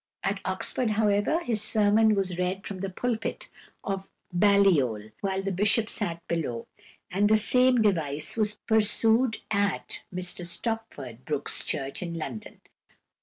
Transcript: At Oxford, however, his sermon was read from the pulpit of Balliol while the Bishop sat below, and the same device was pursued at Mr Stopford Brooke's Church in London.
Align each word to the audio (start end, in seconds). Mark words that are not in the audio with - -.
At 0.23 0.39
Oxford, 0.45 0.89
however, 0.89 1.41
his 1.43 1.61
sermon 1.61 2.15
was 2.15 2.39
read 2.39 2.65
from 2.65 2.79
the 2.79 2.89
pulpit 2.89 3.49
of 3.83 4.09
Balliol 4.33 5.11
while 5.21 5.43
the 5.43 5.51
Bishop 5.51 5.91
sat 5.91 6.27
below, 6.27 6.65
and 7.11 7.29
the 7.29 7.37
same 7.37 7.83
device 7.83 8.35
was 8.35 8.55
pursued 8.65 9.37
at 9.51 10.01
Mr 10.11 10.43
Stopford 10.43 11.23
Brooke's 11.23 11.63
Church 11.63 12.01
in 12.01 12.15
London. 12.15 12.61